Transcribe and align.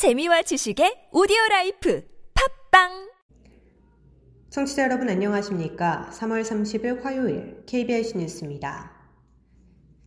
재미와 0.00 0.40
지식의 0.40 1.12
오디오 1.12 1.36
라이프 1.50 2.02
팟빵 2.32 3.10
청취자 4.48 4.84
여러분 4.84 5.10
안녕하십니까? 5.10 6.08
3월 6.14 6.40
30일 6.40 7.02
화요일 7.02 7.62
KBS 7.66 8.16
뉴스입니다. 8.16 8.92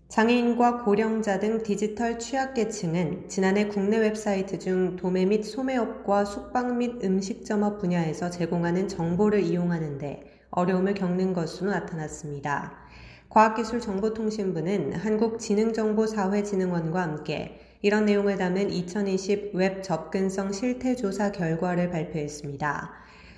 장애인과 0.07 0.83
고령자 0.83 1.39
등 1.39 1.61
디지털 1.61 2.17
취약계층은 2.17 3.29
지난해 3.29 3.67
국내 3.67 3.99
웹사이트 3.99 4.57
중 4.57 4.95
도매 4.95 5.27
및 5.27 5.43
소매업과 5.43 6.25
숙박 6.25 6.75
및 6.75 7.03
음식점업 7.03 7.79
분야에서 7.79 8.31
제공하는 8.31 8.87
정보를 8.87 9.44
이용하는데 9.44 10.47
어려움을 10.49 10.96
겪는 10.96 11.33
것으로 11.33 11.69
나타났습니다. 11.69 12.79
과학기술정보통신부는 13.29 14.94
한국지능정보사회진흥원과 14.94 16.99
함께 16.99 17.59
이런 17.84 18.05
내용을 18.05 18.38
담은 18.38 18.72
2020 18.72 19.55
웹 19.55 19.84
접근성 19.84 20.54
실태조사 20.54 21.34
결과를 21.34 21.90
발표했습니다. 21.90 22.94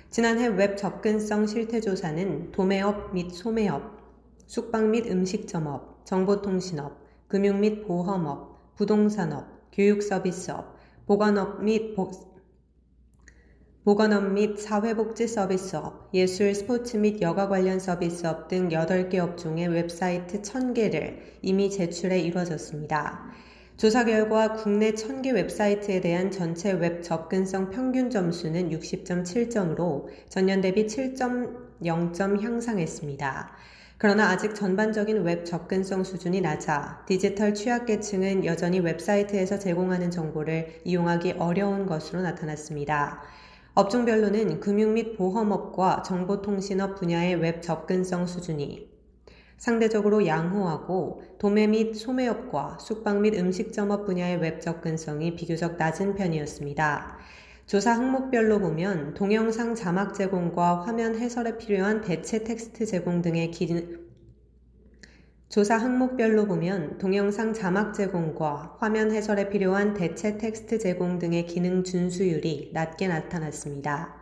지난해 0.08 0.46
웹 0.46 0.76
접근성 0.76 1.48
실태조사는 1.48 2.52
도매업 2.52 3.12
및 3.12 3.32
소매업, 3.32 3.98
숙박 4.46 4.86
및 4.86 5.10
음식점업, 5.10 6.06
정보통신업, 6.06 7.26
금융 7.26 7.58
및 7.58 7.84
보험업, 7.88 8.76
부동산업, 8.76 9.72
교육서비스업, 9.72 10.76
보건업 11.06 11.64
및 11.64 11.96
보, 11.96 12.12
보건업 13.82 14.32
및 14.32 14.60
사회복지 14.60 15.26
서비스업, 15.26 16.10
예술, 16.14 16.54
스포츠 16.54 16.96
및 16.96 17.20
여가 17.20 17.48
관련 17.48 17.80
서비스업 17.80 18.46
등 18.46 18.68
8개 18.68 19.18
업종의 19.18 19.66
웹사이트 19.66 20.42
1000개를 20.42 21.18
임의 21.42 21.68
추출해 21.68 22.20
이루어졌습니다. 22.20 23.32
조사 23.76 24.06
결과 24.06 24.54
국내 24.54 24.92
1000개 24.92 25.34
웹사이트에 25.34 26.00
대한 26.00 26.30
전체 26.30 26.72
웹 26.72 27.02
접근성 27.02 27.68
평균 27.68 28.08
점수는 28.08 28.70
60.7점으로 28.70 30.06
전년 30.30 30.62
대비 30.62 30.86
7.0점 30.86 32.40
향상했습니다. 32.40 33.50
그러나 33.98 34.30
아직 34.30 34.54
전반적인 34.54 35.24
웹 35.24 35.44
접근성 35.44 36.04
수준이 36.04 36.40
낮아 36.40 37.04
디지털 37.06 37.52
취약계층은 37.52 38.46
여전히 38.46 38.80
웹사이트에서 38.80 39.58
제공하는 39.58 40.10
정보를 40.10 40.80
이용하기 40.84 41.32
어려운 41.32 41.84
것으로 41.84 42.22
나타났습니다. 42.22 43.20
업종별로는 43.74 44.60
금융 44.60 44.94
및 44.94 45.18
보험업과 45.18 46.02
정보통신업 46.02 46.98
분야의 46.98 47.34
웹 47.34 47.60
접근성 47.60 48.26
수준이 48.26 48.95
상대적으로 49.56 50.26
양호하고 50.26 51.22
도매 51.38 51.66
및 51.66 51.94
소매업과 51.94 52.78
숙박 52.80 53.20
및 53.20 53.34
음식점업 53.34 54.04
분야의 54.04 54.38
웹 54.38 54.60
접근성이 54.60 55.34
비교적 55.34 55.76
낮은 55.76 56.14
편이었습니다. 56.14 57.18
조사 57.66 57.92
항목별로 57.92 58.60
보면 58.60 59.14
동영상 59.14 59.74
자막 59.74 60.14
제공과 60.14 60.82
화면 60.82 61.16
해설에 61.16 61.58
필요한 61.58 62.00
대체 62.00 62.44
텍스트 62.44 62.86
제공 62.86 63.22
등의 63.22 63.50
기능, 63.50 64.06
조사 65.48 65.76
항목별로 65.76 66.46
보면 66.46 66.98
동영상 66.98 67.52
자막 67.52 67.94
제공과 67.94 68.76
화면 68.78 69.12
해설에 69.12 69.48
필요한 69.48 69.94
대체 69.94 70.38
텍스트 70.38 70.78
제공 70.78 71.18
등의 71.18 71.46
기능 71.46 71.82
준수율이 71.82 72.70
낮게 72.72 73.08
나타났습니다. 73.08 74.16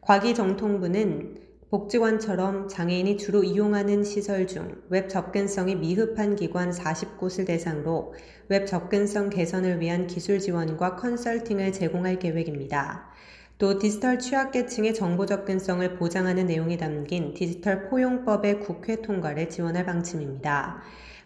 과기정통부는 0.00 1.51
복지관처럼 1.72 2.68
장애인이 2.68 3.16
주로 3.16 3.42
이용하는 3.42 4.04
시설 4.04 4.46
중 4.46 4.84
웹 4.90 5.08
접근성이 5.08 5.74
미흡한 5.74 6.36
기관 6.36 6.70
40곳을 6.70 7.46
대상으로 7.46 8.12
웹 8.50 8.66
접근성 8.66 9.30
개선을 9.30 9.80
위한 9.80 10.06
기술 10.06 10.38
지원과 10.38 10.96
컨설팅을 10.96 11.72
제공할 11.72 12.18
계획입니다. 12.18 13.08
또 13.56 13.78
디지털 13.78 14.18
취약계층의 14.18 14.92
정보 14.92 15.24
접근성을 15.24 15.96
보장하는 15.96 16.44
내용이 16.44 16.76
담긴 16.76 17.32
디지털 17.32 17.88
포용법의 17.88 18.60
국회 18.60 19.00
통과를 19.00 19.48
지원할 19.48 19.86
방침입니다. 19.86 20.82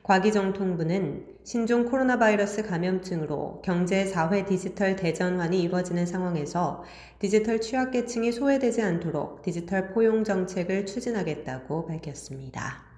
과기정통부는 0.06 1.26
신종 1.42 1.84
코로나 1.84 2.16
바이러스 2.16 2.62
감염증으로 2.62 3.60
경제 3.64 4.04
사회 4.04 4.44
디지털 4.44 4.94
대전환이 4.94 5.60
이루어지는 5.60 6.06
상황에서 6.06 6.84
디지털 7.18 7.60
취약계층이 7.60 8.30
소외되지 8.30 8.82
않도록 8.82 9.42
디지털 9.42 9.88
포용 9.88 10.22
정책을 10.22 10.86
추진하겠다고 10.86 11.86
밝혔습니다. 11.86 12.95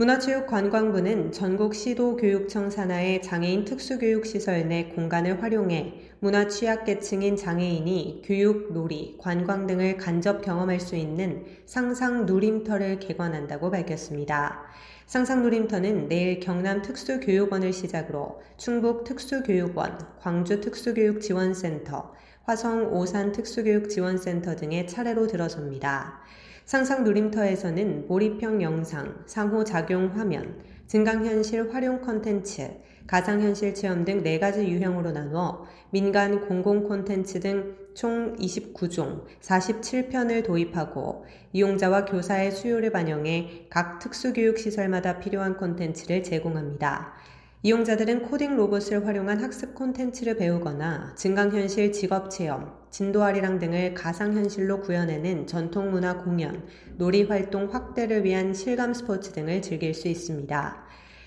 문화체육관광부는 0.00 1.30
전국 1.30 1.74
시도교육청 1.74 2.70
산하의 2.70 3.20
장애인 3.20 3.66
특수교육시설 3.66 4.66
내 4.66 4.84
공간을 4.84 5.42
활용해 5.42 6.12
문화 6.20 6.48
취약계층인 6.48 7.36
장애인이 7.36 8.22
교육, 8.24 8.72
놀이, 8.72 9.18
관광 9.18 9.66
등을 9.66 9.98
간접 9.98 10.40
경험할 10.40 10.80
수 10.80 10.96
있는 10.96 11.44
상상 11.66 12.24
누림터를 12.24 12.98
개관한다고 12.98 13.70
밝혔습니다. 13.70 14.62
상상 15.04 15.42
누림터는 15.42 16.08
내일 16.08 16.40
경남 16.40 16.80
특수교육원을 16.80 17.74
시작으로 17.74 18.40
충북 18.56 19.04
특수교육원, 19.04 19.98
광주 20.18 20.62
특수교육지원센터, 20.62 22.14
화성 22.44 22.94
오산 22.94 23.32
특수교육지원센터 23.32 24.56
등의 24.56 24.86
차례로 24.86 25.26
들어섭니다. 25.26 26.22
상상 26.70 27.02
누림터에서는 27.02 28.06
몰입형 28.06 28.62
영상, 28.62 29.24
상호작용 29.26 30.12
화면, 30.14 30.62
증강현실 30.86 31.74
활용 31.74 32.00
콘텐츠, 32.00 32.70
가상현실 33.08 33.74
체험 33.74 34.04
등 34.04 34.22
4가지 34.22 34.68
유형으로 34.68 35.10
나누어 35.10 35.66
민간 35.90 36.46
공공 36.46 36.84
콘텐츠 36.84 37.40
등 37.40 37.80
총 37.94 38.36
29종 38.36 39.24
47편을 39.40 40.44
도입하고 40.44 41.26
이용자와 41.52 42.04
교사의 42.04 42.52
수요를 42.52 42.92
반영해 42.92 43.66
각 43.68 43.98
특수교육시설마다 43.98 45.18
필요한 45.18 45.56
콘텐츠를 45.56 46.22
제공합니다. 46.22 47.14
이용자들은 47.62 48.22
코딩 48.22 48.56
로봇을 48.56 49.06
활용한 49.06 49.44
학습 49.44 49.74
콘텐츠를 49.74 50.34
배우거나 50.38 51.14
증강현실 51.14 51.92
직업 51.92 52.30
체험, 52.30 52.72
진도아리랑 52.88 53.58
등을 53.58 53.92
가상현실로 53.92 54.80
구현해낸 54.80 55.46
전통문화 55.46 56.16
공연, 56.22 56.66
놀이 56.96 57.24
활동 57.24 57.70
확대를 57.70 58.24
위한 58.24 58.54
실감 58.54 58.94
스포츠 58.94 59.32
등을 59.32 59.60
즐길 59.60 59.92
수 59.92 60.08
있습니다. 60.08 60.86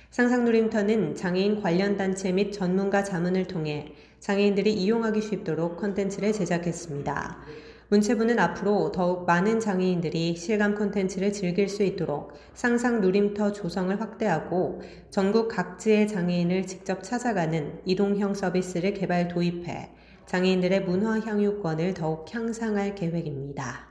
상상놀림터는 0.10 1.14
장애인 1.14 1.62
관련 1.62 1.98
단체 1.98 2.32
및 2.32 2.52
전문가 2.52 3.04
자문을 3.04 3.46
통해 3.46 3.94
장애인들이 4.20 4.74
이용하기 4.74 5.22
쉽도록 5.22 5.78
콘텐츠를 5.78 6.34
제작했습니다. 6.34 7.44
문체부는 7.94 8.40
앞으로 8.40 8.92
더욱 8.92 9.28
많은 9.28 9.59
장애인들이 9.59 10.36
실감 10.36 10.74
콘텐츠를 10.74 11.31
즐길 11.31 11.70
수 11.70 11.84
있도록 11.84 12.34
상상 12.56 13.02
누림터 13.02 13.52
조성을 13.52 14.02
확대하고 14.02 14.81
전국 15.12 15.48
각지의 15.48 16.08
장애인을 16.08 16.66
직접 16.66 17.03
찾아가는 17.03 17.82
이동형 17.86 18.34
서비스를 18.34 18.96
개발 18.96 19.28
도입해 19.28 19.92
장애인들의 20.26 20.86
문화 20.86 21.20
향유권을 21.20 21.94
더욱 21.94 22.34
향상할 22.34 22.96
계획입니다. 22.96 23.88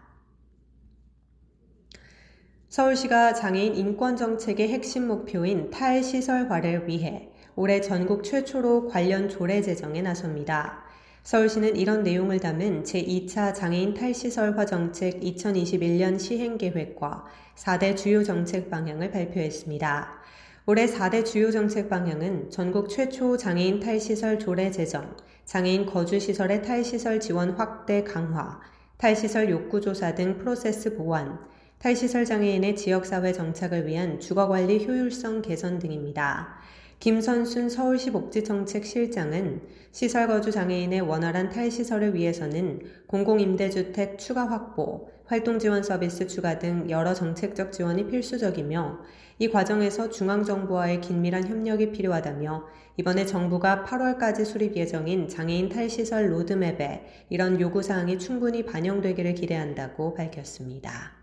서울시가 2.71 3.35
장애인 3.35 3.77
인권 3.77 4.17
정책의 4.17 4.69
핵심 4.69 5.07
목표인 5.07 5.71
탈시설화를 5.71 6.89
위해 6.89 7.29
올해 7.55 7.81
전국 7.81 8.25
최초로 8.25 8.89
관련 8.89 9.29
조례 9.29 9.63
제정에 9.63 10.03
나섭니다. 10.03 10.82
서울시는 11.23 11.77
이런 11.77 12.03
내용을 12.03 12.41
담은 12.41 12.83
제2차 12.83 13.55
장애인 13.55 13.95
탈시설 13.95 14.59
화 14.59 14.67
정책 14.67 15.21
2021년 15.21 16.19
시행계획과 16.19 17.25
4대 17.55 17.97
주요 17.97 18.25
정책 18.25 18.69
방향을 18.69 19.13
발표했습니다. 19.13 20.21
올해 20.67 20.87
4대 20.87 21.25
주요 21.25 21.53
정책 21.53 21.89
방향은 21.89 22.51
전국 22.51 22.89
최초 22.89 23.37
장애인 23.37 23.79
탈시설 23.79 24.41
조례 24.41 24.73
제정, 24.73 25.17
장애인 25.45 25.87
거주시설의 25.87 26.63
탈시설 26.63 27.21
지원 27.21 27.51
확대 27.53 28.03
강화, 28.03 28.61
탈시설 28.97 29.49
욕구조사 29.49 30.17
등 30.17 30.39
프로세스 30.39 30.97
보완, 30.97 31.39
탈시설 31.79 32.25
장애인의 32.25 32.75
지역사회 32.75 33.33
정착을 33.33 33.87
위한 33.87 34.19
주거관리 34.19 34.85
효율성 34.87 35.43
개선 35.43 35.79
등입니다. 35.79 36.59
김선순 37.03 37.69
서울시 37.69 38.13
복지정책실장은 38.13 39.61
시설거주 39.91 40.53
장애인의 40.53 41.01
원활한 41.01 41.49
탈시설을 41.49 42.15
위해서는 42.15 42.79
공공임대주택 43.09 44.21
추가 44.21 44.49
확보, 44.49 45.11
활동지원 45.25 45.83
서비스 45.83 46.29
추가 46.29 46.61
등 46.61 46.89
여러 46.89 47.13
정책적 47.13 47.73
지원이 47.73 48.07
필수적이며 48.07 49.01
이 49.41 49.49
과정에서 49.51 50.11
중앙정부와의 50.11 51.01
긴밀한 51.01 51.49
협력이 51.49 51.91
필요하다며 51.91 52.69
이번에 52.99 53.27
정부가 53.27 53.85
8월까지 53.85 54.45
수립 54.45 54.77
예정인 54.77 55.27
장애인 55.27 55.71
탈시설 55.71 56.33
로드맵에 56.33 57.27
이런 57.31 57.61
요구사항이 57.61 58.21
충분히 58.21 58.65
반영되기를 58.65 59.35
기대한다고 59.35 60.15
밝혔습니다. 60.15 61.22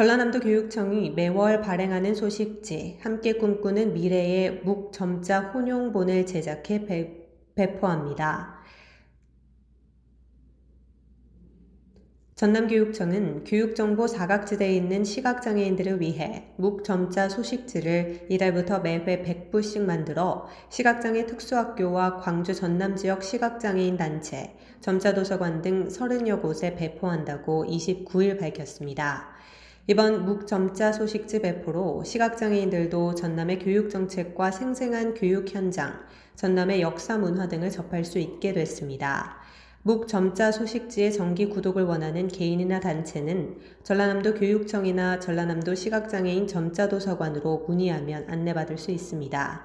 전라남도 0.00 0.40
교육청이 0.40 1.10
매월 1.10 1.60
발행하는 1.60 2.14
소식지 2.14 2.96
함께 3.02 3.34
꿈꾸는 3.34 3.92
미래의 3.92 4.62
묵점자 4.62 5.50
혼용본을 5.50 6.24
제작해 6.24 6.86
배, 6.86 7.28
배포합니다. 7.54 8.60
전남교육청은 12.34 13.44
교육정보 13.44 14.06
사각지대에 14.06 14.74
있는 14.74 15.04
시각장애인들을 15.04 16.00
위해 16.00 16.54
묵점자 16.56 17.28
소식지를 17.28 18.28
이달부터 18.30 18.78
매회 18.78 19.22
100부씩 19.22 19.82
만들어 19.82 20.48
시각장애 20.70 21.26
특수학교와 21.26 22.16
광주 22.16 22.54
전남 22.54 22.96
지역 22.96 23.22
시각장애인 23.22 23.98
단체, 23.98 24.56
점자도서관 24.80 25.60
등 25.60 25.88
30여 25.88 26.40
곳에 26.40 26.74
배포한다고 26.74 27.66
29일 27.66 28.40
밝혔습니다. 28.40 29.38
이번 29.86 30.26
묵점자 30.26 30.92
소식지 30.92 31.40
배포로 31.40 32.04
시각장애인들도 32.04 33.14
전남의 33.14 33.60
교육정책과 33.60 34.50
생생한 34.50 35.14
교육 35.14 35.52
현장, 35.52 35.98
전남의 36.36 36.82
역사 36.82 37.16
문화 37.16 37.48
등을 37.48 37.70
접할 37.70 38.04
수 38.04 38.18
있게 38.18 38.52
됐습니다. 38.52 39.38
묵점자 39.82 40.52
소식지의 40.52 41.14
정기 41.14 41.48
구독을 41.48 41.84
원하는 41.84 42.28
개인이나 42.28 42.78
단체는 42.78 43.56
전라남도 43.82 44.34
교육청이나 44.34 45.18
전라남도 45.18 45.74
시각장애인 45.74 46.46
점자도서관으로 46.46 47.64
문의하면 47.66 48.26
안내받을 48.28 48.76
수 48.76 48.90
있습니다. 48.90 49.64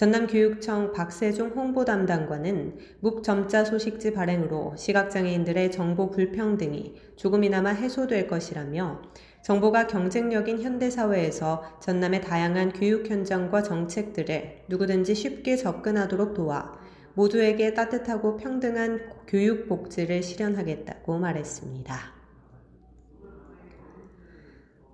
전남교육청 0.00 0.92
박세종 0.92 1.50
홍보 1.50 1.84
담당관은 1.84 2.78
묵점자 3.00 3.66
소식지 3.66 4.14
발행으로 4.14 4.74
시각장애인들의 4.76 5.70
정보 5.72 6.10
불평등이 6.10 6.94
조금이나마 7.16 7.68
해소될 7.70 8.26
것이라며 8.26 9.02
정보가 9.42 9.86
경쟁력인 9.86 10.60
현대사회에서 10.60 11.78
전남의 11.80 12.20
다양한 12.20 12.72
교육 12.72 13.08
현장과 13.08 13.62
정책들을 13.62 14.64
누구든지 14.68 15.14
쉽게 15.14 15.56
접근하도록 15.56 16.34
도와 16.34 16.78
모두에게 17.14 17.74
따뜻하고 17.74 18.36
평등한 18.36 19.00
교육 19.26 19.68
복지를 19.68 20.22
실현하겠다고 20.22 21.18
말했습니다. 21.18 22.20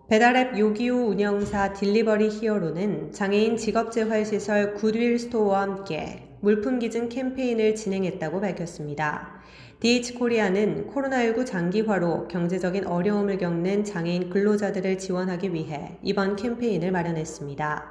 배달앱 0.09 0.57
요기요 0.57 1.07
운영사 1.07 1.73
딜리버리 1.73 2.29
히어로는 2.29 3.11
장애인 3.11 3.57
직업재활시설 3.57 4.75
굿윌 4.75 5.19
스토어와 5.19 5.63
함께 5.63 6.29
물품 6.41 6.79
기증 6.79 7.09
캠페인을 7.09 7.75
진행했다고 7.75 8.41
밝혔습니다. 8.41 9.41
DH코리아는 9.79 10.89
코로나19 10.91 11.45
장기화로 11.45 12.29
경제적인 12.29 12.87
어려움을 12.87 13.37
겪는 13.37 13.85
장애인 13.85 14.31
근로자들을 14.31 14.97
지원하기 14.97 15.53
위해 15.53 15.99
이번 16.03 16.37
캠페인을 16.37 16.91
마련했습니다. 16.91 17.85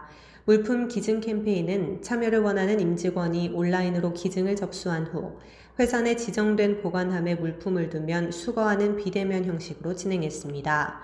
물품 0.45 0.87
기증 0.87 1.21
캠페인은 1.21 2.01
참여를 2.01 2.39
원하는 2.39 2.79
임직원이 2.79 3.51
온라인으로 3.53 4.13
기증을 4.13 4.55
접수한 4.55 5.05
후 5.05 5.37
회사 5.77 6.01
내 6.01 6.15
지정된 6.15 6.81
보관함에 6.81 7.35
물품을 7.35 7.91
두면 7.91 8.31
수거하는 8.31 8.95
비대면 8.95 9.45
형식으로 9.45 9.93
진행했습니다. 9.93 11.01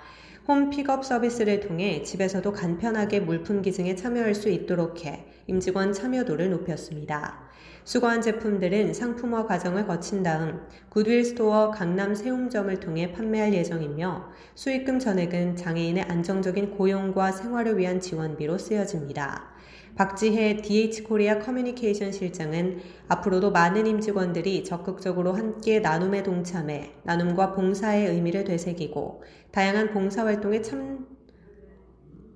홈 0.48 0.72
픽업 0.72 1.06
서비스를 1.06 1.60
통해 1.60 2.02
집에서도 2.02 2.52
간편하게 2.52 3.20
물품 3.20 3.62
기증에 3.62 3.96
참여할 3.96 4.34
수 4.34 4.50
있도록 4.50 5.06
해 5.06 5.28
임직원 5.46 5.94
참여도를 5.94 6.50
높였습니다. 6.50 7.51
수거한 7.84 8.22
제품들은 8.22 8.94
상품화 8.94 9.48
과정을 9.48 9.88
거친 9.88 10.24
다음 10.24 10.62
굿윌 10.90 11.26
스토어 11.26 11.72
강남 11.72 12.14
세움점을 12.14 12.80
통해 12.80 13.12
판매할 13.12 13.54
예정이며 13.54 14.30
수익금 14.56 15.00
전액은 15.00 15.56
장애인의 15.56 16.04
안정적인 16.04 16.72
고용과 16.72 17.32
생활을 17.32 17.78
위한 17.78 18.00
지원비로 18.00 18.58
쓰여집니다. 18.58 19.52
박지혜 19.96 20.58
DHL코리아 20.58 21.40
커뮤니케이션 21.40 22.12
실장은 22.12 22.80
앞으로도 23.10 23.52
많은 23.52 23.86
임직원들이 23.88 24.64
적극적으로 24.64 25.34
함께 25.34 25.80
나눔에 25.80 26.24
동참해 26.24 26.94
나눔과 27.04 27.54
봉사의 27.54 28.08
의미를 28.08 28.46
되새기고 28.46 29.24
다양한 29.52 29.92
봉사활동에 29.92 30.62
참 30.62 31.08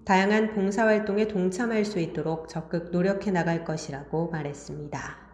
다양한 0.04 0.54
봉사활동에 0.54 1.28
동참할 1.28 1.86
수 1.86 2.00
있도록 2.00 2.50
적극 2.50 2.92
노력해 2.92 3.32
나갈 3.32 3.64
것이라고 3.64 4.30
말했습니다. 4.30 5.25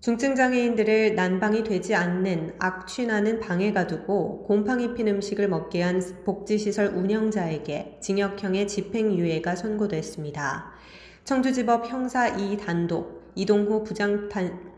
중증장애인들을 0.00 1.16
난방이 1.16 1.64
되지 1.64 1.96
않는 1.96 2.54
악취나는 2.60 3.40
방해가 3.40 3.88
두고 3.88 4.44
곰팡이 4.44 4.84
입힌 4.84 5.08
음식을 5.08 5.48
먹게 5.48 5.82
한 5.82 6.00
복지시설 6.24 6.94
운영자에게 6.94 7.98
징역형의 8.00 8.68
집행유예가 8.68 9.56
선고됐습니다. 9.56 10.70
청주지법 11.24 11.90
형사 11.90 12.32
2단독 12.32 13.18
이동호 13.34 13.82
부장판 13.82 14.68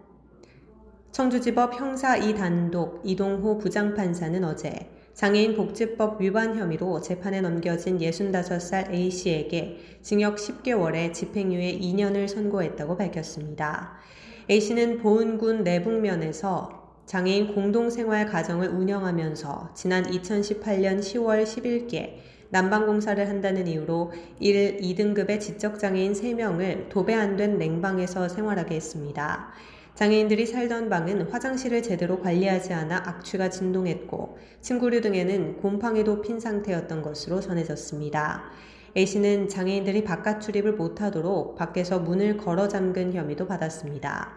청주지법 1.13 1.79
형사 1.79 2.19
2단독 2.19 3.01
이동호 3.05 3.59
부장판사는 3.59 4.43
어제 4.45 4.89
장애인 5.13 5.55
복지법 5.55 6.23
위반 6.23 6.57
혐의로 6.57 6.99
재판에 7.03 7.43
넘겨진 7.43 7.99
65살 7.99 8.91
A씨에게 8.91 9.99
징역 10.01 10.37
10개월에 10.37 11.13
집행유예 11.13 11.79
2년을 11.79 12.27
선고했다고 12.27 12.97
밝혔습니다. 12.97 13.99
A씨는 14.49 14.99
보은군 14.99 15.65
내북면에서 15.65 16.81
장애인 17.07 17.55
공동생활 17.55 18.27
가정을 18.27 18.69
운영하면서 18.69 19.71
지난 19.75 20.05
2018년 20.05 21.01
10월 21.01 21.45
10일께 21.45 22.15
난방공사를 22.51 23.29
한다는 23.29 23.67
이유로 23.67 24.13
1, 24.41 24.79
2등급의 24.79 25.41
지적장애인 25.41 26.13
3명을 26.13 26.89
도배 26.89 27.15
안 27.15 27.37
된 27.37 27.59
냉방에서 27.59 28.29
생활하게 28.29 28.77
했습니다. 28.77 29.53
장애인들이 29.95 30.47
살던 30.47 30.89
방은 30.89 31.31
화장실을 31.31 31.83
제대로 31.83 32.21
관리하지 32.21 32.73
않아 32.73 33.03
악취가 33.07 33.51
진동했고 33.51 34.39
침구류 34.63 35.01
등에는 35.01 35.59
곰팡이도 35.59 36.23
핀 36.23 36.41
상태였던 36.41 37.03
것으로 37.03 37.41
전해졌습니다. 37.41 38.51
A씨는 38.97 39.49
장애인들이 39.49 40.05
바깥 40.05 40.41
출입을 40.41 40.73
못하도록 40.73 41.57
밖에서 41.57 42.01
문을 42.01 42.37
걸어 42.37 42.69
잠근 42.69 43.13
혐의도 43.13 43.47
받았습니다. 43.47 44.33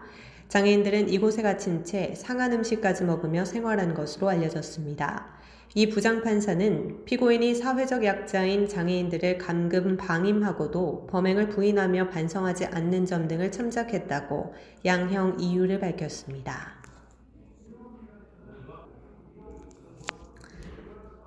장애인들은 0.48 1.08
이곳에 1.08 1.42
갇힌 1.42 1.84
채 1.84 2.14
상한 2.14 2.52
음식까지 2.52 3.04
먹으며 3.04 3.44
생활한 3.44 3.94
것으로 3.94 4.28
알려졌습니다. 4.28 5.26
이 5.74 5.88
부장판사는 5.88 7.04
피고인이 7.04 7.56
사회적 7.56 8.04
약자인 8.04 8.68
장애인들을 8.68 9.38
감금 9.38 9.96
방임하고도 9.96 11.08
범행을 11.08 11.48
부인하며 11.48 12.10
반성하지 12.10 12.66
않는 12.66 13.06
점 13.06 13.26
등을 13.26 13.50
참작했다고 13.50 14.54
양형 14.84 15.40
이유를 15.40 15.80
밝혔습니다. 15.80 16.83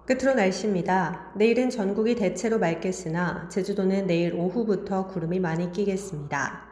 끝으로 0.07 0.35
날씨입니다. 0.35 1.33
내일은 1.35 1.69
전국이 1.69 2.15
대체로 2.15 2.59
맑겠으나 2.59 3.49
제주도는 3.49 4.07
내일 4.07 4.33
오후부터 4.33 5.07
구름이 5.07 5.41
많이 5.41 5.69
끼겠습니다. 5.73 6.65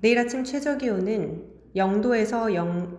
내일 0.00 0.18
아침 0.18 0.42
최저 0.42 0.78
기온은 0.78 1.46
0도에서 1.76 2.52
0 2.52 2.98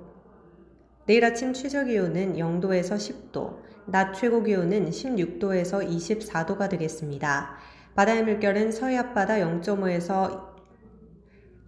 내일 1.06 1.26
아침 1.26 1.52
최저 1.52 1.84
기온은 1.84 2.36
0도에서 2.36 2.96
10도, 2.96 3.58
낮 3.86 4.14
최고 4.14 4.42
기온은 4.42 4.90
16도에서 4.90 5.86
24도가 5.86 6.70
되겠습니다. 6.70 7.58
바다의 7.94 8.24
물결은 8.24 8.72
서해 8.72 8.96
앞바다 8.98 9.34
0.5에서 9.34 10.54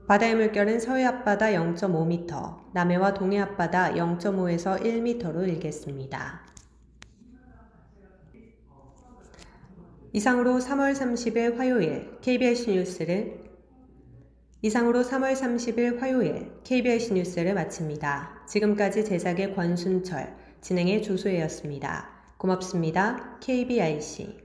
바다의 0.08 0.36
물결은 0.36 0.80
서해 0.80 1.04
앞바다 1.04 1.48
0.5m, 1.48 2.72
남해와 2.74 3.14
동해 3.14 3.42
앞바다 3.42 3.96
0.5에서 3.96 4.82
1m로 4.82 5.46
일겠습니다. 5.50 6.45
이상으로 10.16 10.60
3월 10.60 10.94
30일 10.94 11.58
화요일 11.58 12.10
KBS 12.22 12.70
뉴스를 12.70 13.38
이상으로 14.62 15.02
3월 15.02 15.34
30일 15.34 16.00
화요일 16.00 16.54
KBS 16.64 17.12
뉴스를 17.12 17.54
마칩니다. 17.54 18.46
지금까지 18.48 19.04
제작의 19.04 19.54
권순철, 19.54 20.34
진행의 20.62 21.04
조소혜였습니다. 21.04 22.10
고맙습니다. 22.38 23.38
KBIC 23.42 24.45